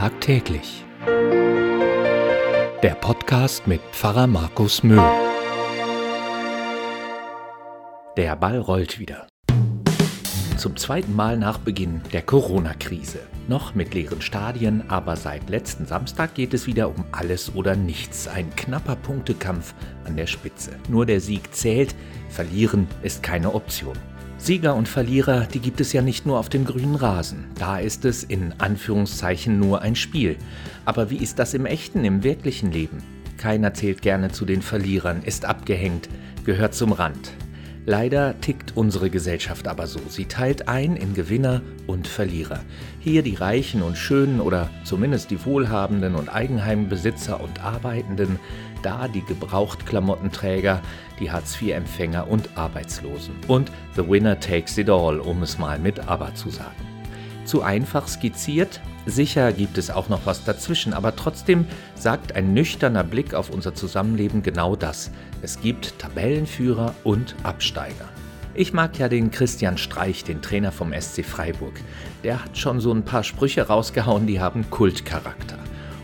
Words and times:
Tagtäglich. 0.00 0.86
Der 2.82 2.96
Podcast 3.02 3.66
mit 3.66 3.82
Pfarrer 3.92 4.26
Markus 4.26 4.82
Möhl. 4.82 5.04
Der 8.16 8.34
Ball 8.34 8.58
rollt 8.60 8.98
wieder. 8.98 9.26
Zum 10.56 10.78
zweiten 10.78 11.14
Mal 11.14 11.36
nach 11.36 11.58
Beginn 11.58 12.00
der 12.14 12.22
Corona-Krise. 12.22 13.18
Noch 13.46 13.74
mit 13.74 13.92
leeren 13.92 14.22
Stadien, 14.22 14.88
aber 14.88 15.16
seit 15.16 15.50
letzten 15.50 15.84
Samstag 15.84 16.34
geht 16.34 16.54
es 16.54 16.66
wieder 16.66 16.88
um 16.88 17.04
alles 17.12 17.54
oder 17.54 17.76
nichts. 17.76 18.26
Ein 18.26 18.48
knapper 18.56 18.96
Punktekampf 18.96 19.74
an 20.06 20.16
der 20.16 20.26
Spitze. 20.26 20.70
Nur 20.88 21.04
der 21.04 21.20
Sieg 21.20 21.54
zählt, 21.54 21.94
verlieren 22.30 22.88
ist 23.02 23.22
keine 23.22 23.52
Option. 23.52 23.98
Sieger 24.42 24.74
und 24.74 24.88
Verlierer, 24.88 25.44
die 25.44 25.60
gibt 25.60 25.82
es 25.82 25.92
ja 25.92 26.00
nicht 26.00 26.24
nur 26.24 26.38
auf 26.38 26.48
dem 26.48 26.64
grünen 26.64 26.94
Rasen. 26.94 27.44
Da 27.58 27.78
ist 27.78 28.06
es 28.06 28.24
in 28.24 28.54
Anführungszeichen 28.56 29.58
nur 29.58 29.82
ein 29.82 29.94
Spiel. 29.94 30.36
Aber 30.86 31.10
wie 31.10 31.18
ist 31.18 31.38
das 31.38 31.52
im 31.52 31.66
echten, 31.66 32.06
im 32.06 32.24
wirklichen 32.24 32.72
Leben? 32.72 33.02
Keiner 33.36 33.74
zählt 33.74 34.00
gerne 34.00 34.30
zu 34.30 34.46
den 34.46 34.62
Verlierern, 34.62 35.22
ist 35.22 35.44
abgehängt, 35.44 36.08
gehört 36.46 36.74
zum 36.74 36.92
Rand. 36.92 37.32
Leider 37.86 38.38
tickt 38.40 38.76
unsere 38.76 39.08
Gesellschaft 39.08 39.66
aber 39.66 39.86
so. 39.86 40.00
Sie 40.08 40.26
teilt 40.26 40.68
ein 40.68 40.96
in 40.96 41.14
Gewinner 41.14 41.62
und 41.86 42.06
Verlierer. 42.06 42.60
Hier 43.00 43.22
die 43.22 43.34
Reichen 43.34 43.82
und 43.82 43.96
Schönen 43.96 44.40
oder 44.40 44.68
zumindest 44.84 45.30
die 45.30 45.44
Wohlhabenden 45.44 46.14
und 46.14 46.28
Eigenheimbesitzer 46.28 47.40
und 47.40 47.64
Arbeitenden, 47.64 48.38
da 48.82 49.08
die 49.08 49.24
Gebrauchtklamottenträger, 49.24 50.82
die 51.20 51.30
Hartz-IV-Empfänger 51.30 52.28
und 52.28 52.50
Arbeitslosen. 52.56 53.34
Und 53.48 53.72
the 53.96 54.06
winner 54.06 54.38
takes 54.38 54.76
it 54.76 54.90
all, 54.90 55.18
um 55.18 55.42
es 55.42 55.58
mal 55.58 55.78
mit 55.78 56.06
Aber 56.06 56.34
zu 56.34 56.50
sagen. 56.50 56.86
Zu 57.46 57.62
einfach 57.62 58.06
skizziert, 58.08 58.80
Sicher 59.06 59.52
gibt 59.52 59.78
es 59.78 59.90
auch 59.90 60.08
noch 60.08 60.26
was 60.26 60.44
dazwischen, 60.44 60.92
aber 60.92 61.16
trotzdem 61.16 61.66
sagt 61.94 62.34
ein 62.34 62.52
nüchterner 62.52 63.02
Blick 63.02 63.34
auf 63.34 63.50
unser 63.50 63.74
Zusammenleben 63.74 64.42
genau 64.42 64.76
das. 64.76 65.10
Es 65.42 65.60
gibt 65.60 65.98
Tabellenführer 65.98 66.94
und 67.02 67.34
Absteiger. 67.42 68.08
Ich 68.52 68.72
mag 68.72 68.98
ja 68.98 69.08
den 69.08 69.30
Christian 69.30 69.78
Streich, 69.78 70.24
den 70.24 70.42
Trainer 70.42 70.70
vom 70.70 70.92
SC 70.92 71.24
Freiburg. 71.24 71.80
Der 72.24 72.44
hat 72.44 72.58
schon 72.58 72.80
so 72.80 72.92
ein 72.92 73.04
paar 73.04 73.24
Sprüche 73.24 73.62
rausgehauen, 73.62 74.26
die 74.26 74.40
haben 74.40 74.68
Kultcharakter. 74.70 75.49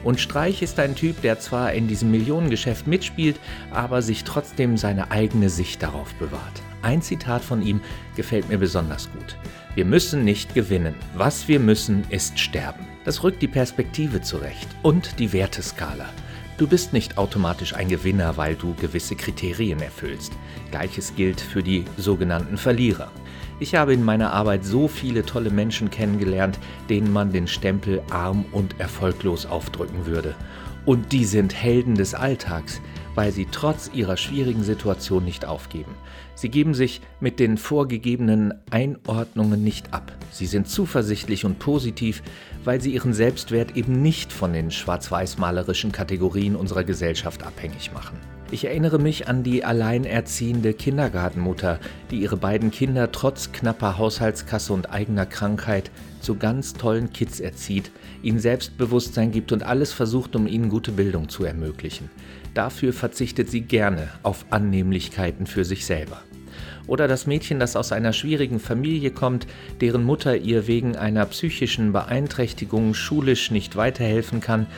Und 0.07 0.21
Streich 0.21 0.63
ist 0.63 0.79
ein 0.79 0.95
Typ, 0.95 1.21
der 1.23 1.41
zwar 1.41 1.73
in 1.73 1.89
diesem 1.89 2.13
Millionengeschäft 2.13 2.87
mitspielt, 2.87 3.41
aber 3.73 4.03
sich 4.03 4.23
trotzdem 4.23 4.77
seine 4.77 5.11
eigene 5.11 5.51
Sicht 5.51 5.83
darauf 5.83 6.15
bewahrt. 6.15 6.63
Ein 6.81 7.03
Zitat 7.03 7.43
von 7.43 7.61
ihm 7.61 7.81
gefällt 8.15 8.49
mir 8.49 8.59
besonders 8.59 9.11
gut. 9.11 9.37
Wir 9.75 9.85
müssen 9.85 10.23
nicht 10.23 10.55
gewinnen. 10.55 10.95
Was 11.17 11.49
wir 11.49 11.59
müssen, 11.59 12.05
ist 12.09 12.39
sterben. 12.39 12.87
Das 13.05 13.25
rückt 13.25 13.43
die 13.43 13.49
Perspektive 13.49 14.23
zurecht 14.23 14.69
und 14.85 15.19
die 15.19 15.33
Werteskala. 15.33 16.09
Du 16.57 16.69
bist 16.69 16.93
nicht 16.93 17.19
automatisch 17.19 17.75
ein 17.75 17.89
Gewinner, 17.89 18.37
weil 18.37 18.55
du 18.55 18.75
gewisse 18.75 19.17
Kriterien 19.17 19.81
erfüllst. 19.81 20.33
Gleiches 20.71 21.17
gilt 21.17 21.41
für 21.41 21.65
die 21.65 21.85
sogenannten 21.97 22.59
Verlierer. 22.59 23.11
Ich 23.59 23.75
habe 23.75 23.95
in 23.95 24.05
meiner 24.05 24.35
Arbeit 24.35 24.67
so 24.67 24.87
viele 24.87 25.25
tolle 25.25 25.49
Menschen 25.49 25.91
kennengelernt, 25.91 26.59
denen 26.91 27.11
man 27.11 27.33
den 27.33 27.47
Stempel 27.47 28.03
arm 28.11 28.45
und 28.53 28.79
erfolglos 28.79 29.47
aufdrücken 29.47 30.05
würde. 30.05 30.35
Und 30.85 31.13
die 31.13 31.25
sind 31.25 31.55
Helden 31.55 31.95
des 31.95 32.15
Alltags, 32.15 32.83
weil 33.15 33.33
sie 33.33 33.49
trotz 33.51 33.91
ihrer 33.95 34.19
schwierigen 34.19 34.63
Situation 34.63 35.25
nicht 35.25 35.47
aufgeben. 35.47 35.93
Sie 36.35 36.51
geben 36.51 36.75
sich 36.75 37.01
mit 37.19 37.41
den 37.41 37.57
vorgegebenen 37.57 38.53
Einordnungen 38.71 39.65
nicht 39.65 39.95
ab. 39.95 40.13
Sie 40.31 40.45
sind 40.45 40.69
zuversichtlich 40.69 41.47
und 41.47 41.59
positiv, 41.59 42.23
weil 42.63 42.83
sie 42.83 42.93
ihren 42.93 43.15
Selbstwert 43.15 43.75
eben 43.75 44.03
nicht 44.03 44.35
von 44.35 44.53
den 44.53 44.71
schwarz-weiß-malerischen 44.71 45.93
Kategorien 45.93 46.57
unserer 46.57 46.85
Gesellschaft 46.85 47.43
abhängig 47.43 47.91
machen. 47.95 48.19
Ich 48.53 48.65
erinnere 48.65 49.01
mich 49.01 49.27
an 49.27 49.43
die 49.43 49.65
alleinerziehende 49.65 50.73
Kindergartenmutter, 50.73 51.81
die 52.13 52.21
ihre 52.21 52.37
beiden 52.37 52.71
Kinder 52.71 53.11
trotz 53.11 53.51
knapper 53.51 53.99
Haushaltskasse 53.99 54.73
und 54.73 54.91
eigener 54.91 55.27
Krankheit 55.27 55.91
zu 56.21 56.37
ganz 56.37 56.75
tollen 56.75 57.13
Kids 57.13 57.41
erzieht, 57.41 57.91
ihnen 58.23 58.39
Selbstbewusstsein 58.39 59.33
gibt 59.33 59.51
und 59.51 59.65
alles 59.65 59.93
versucht, 59.93 60.37
um 60.37 60.47
ihnen 60.47 60.69
gute 60.69 60.93
Bildung 60.93 61.29
zu 61.29 61.45
ermöglichen. 61.45 62.09
Dafür 62.55 62.93
verzichtet 62.93 63.51
sie 63.51 63.63
gerne 63.63 64.09
auf 64.23 64.47
Annehmlichkeiten 64.51 65.47
für 65.47 65.65
sich 65.65 65.85
selber. 65.85 66.23
Oder 66.87 67.09
das 67.09 67.27
Mädchen, 67.27 67.59
das 67.59 67.75
aus 67.75 67.91
einer 67.91 68.13
schwierigen 68.13 68.61
Familie 68.61 69.11
kommt, 69.11 69.49
deren 69.81 70.05
Mutter 70.05 70.37
ihr 70.37 70.69
wegen 70.69 70.95
einer 70.95 71.27
psychischen 71.27 71.93
Beeinträchtigung 71.93 72.95
schulisch 72.95 73.51
nicht 73.51 73.75
weiterhelfen 73.75 74.41
kann, 74.41 74.69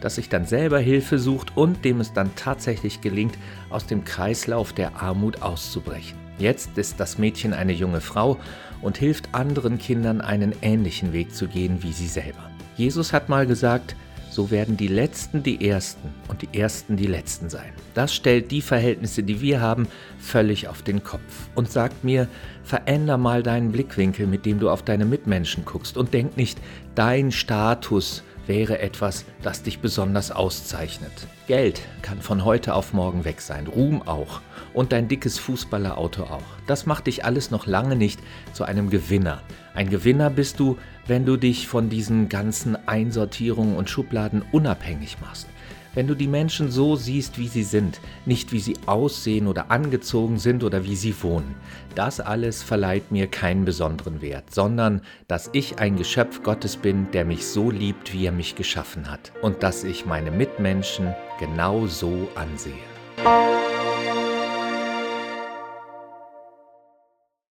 das 0.00 0.16
sich 0.16 0.28
dann 0.28 0.46
selber 0.46 0.78
Hilfe 0.78 1.18
sucht 1.18 1.56
und 1.56 1.84
dem 1.84 2.00
es 2.00 2.12
dann 2.12 2.34
tatsächlich 2.36 3.00
gelingt, 3.00 3.36
aus 3.70 3.86
dem 3.86 4.04
Kreislauf 4.04 4.72
der 4.72 5.00
Armut 5.00 5.42
auszubrechen. 5.42 6.18
Jetzt 6.38 6.78
ist 6.78 7.00
das 7.00 7.18
Mädchen 7.18 7.52
eine 7.52 7.72
junge 7.72 8.00
Frau 8.00 8.38
und 8.80 8.96
hilft 8.96 9.34
anderen 9.34 9.78
Kindern 9.78 10.20
einen 10.20 10.54
ähnlichen 10.62 11.12
Weg 11.12 11.34
zu 11.34 11.48
gehen 11.48 11.82
wie 11.82 11.92
sie 11.92 12.06
selber. 12.06 12.50
Jesus 12.76 13.12
hat 13.12 13.28
mal 13.28 13.46
gesagt, 13.46 13.96
so 14.30 14.52
werden 14.52 14.76
die 14.76 14.86
Letzten 14.86 15.42
die 15.42 15.68
Ersten 15.68 16.10
und 16.28 16.42
die 16.42 16.56
Ersten 16.56 16.96
die 16.96 17.06
Letzten 17.06 17.48
sein. 17.50 17.72
Das 17.94 18.14
stellt 18.14 18.52
die 18.52 18.62
Verhältnisse, 18.62 19.24
die 19.24 19.40
wir 19.40 19.60
haben, 19.60 19.88
völlig 20.20 20.68
auf 20.68 20.82
den 20.82 21.02
Kopf 21.02 21.48
und 21.56 21.72
sagt 21.72 22.04
mir, 22.04 22.28
veränder 22.62 23.16
mal 23.16 23.42
deinen 23.42 23.72
Blickwinkel, 23.72 24.28
mit 24.28 24.46
dem 24.46 24.60
du 24.60 24.70
auf 24.70 24.82
deine 24.82 25.06
Mitmenschen 25.06 25.64
guckst 25.64 25.96
und 25.96 26.14
denk 26.14 26.36
nicht, 26.36 26.60
dein 26.94 27.32
Status 27.32 28.22
wäre 28.48 28.80
etwas, 28.80 29.24
das 29.42 29.62
dich 29.62 29.78
besonders 29.78 30.32
auszeichnet. 30.32 31.12
Geld 31.46 31.80
kann 32.02 32.20
von 32.20 32.44
heute 32.44 32.74
auf 32.74 32.92
morgen 32.92 33.24
weg 33.24 33.40
sein, 33.40 33.66
Ruhm 33.66 34.02
auch 34.02 34.40
und 34.74 34.92
dein 34.92 35.06
dickes 35.06 35.38
Fußballerauto 35.38 36.24
auch. 36.24 36.42
Das 36.66 36.86
macht 36.86 37.06
dich 37.06 37.24
alles 37.24 37.50
noch 37.50 37.66
lange 37.66 37.94
nicht 37.94 38.20
zu 38.52 38.64
einem 38.64 38.90
Gewinner. 38.90 39.42
Ein 39.74 39.90
Gewinner 39.90 40.30
bist 40.30 40.58
du, 40.58 40.76
wenn 41.06 41.24
du 41.24 41.36
dich 41.36 41.68
von 41.68 41.88
diesen 41.88 42.28
ganzen 42.28 42.76
Einsortierungen 42.88 43.76
und 43.76 43.88
Schubladen 43.88 44.42
unabhängig 44.50 45.18
machst. 45.20 45.46
Wenn 45.98 46.06
du 46.06 46.14
die 46.14 46.28
Menschen 46.28 46.70
so 46.70 46.94
siehst, 46.94 47.38
wie 47.38 47.48
sie 47.48 47.64
sind, 47.64 48.00
nicht 48.24 48.52
wie 48.52 48.60
sie 48.60 48.76
aussehen 48.86 49.48
oder 49.48 49.72
angezogen 49.72 50.38
sind 50.38 50.62
oder 50.62 50.84
wie 50.84 50.94
sie 50.94 51.12
wohnen. 51.24 51.56
Das 51.96 52.20
alles 52.20 52.62
verleiht 52.62 53.10
mir 53.10 53.26
keinen 53.26 53.64
besonderen 53.64 54.22
Wert, 54.22 54.54
sondern 54.54 55.00
dass 55.26 55.50
ich 55.54 55.80
ein 55.80 55.96
Geschöpf 55.96 56.44
Gottes 56.44 56.76
bin, 56.76 57.10
der 57.10 57.24
mich 57.24 57.48
so 57.48 57.72
liebt, 57.72 58.12
wie 58.12 58.26
er 58.26 58.30
mich 58.30 58.54
geschaffen 58.54 59.10
hat 59.10 59.32
und 59.42 59.64
dass 59.64 59.82
ich 59.82 60.06
meine 60.06 60.30
Mitmenschen 60.30 61.16
genau 61.40 61.88
so 61.88 62.28
ansehe. 62.36 63.77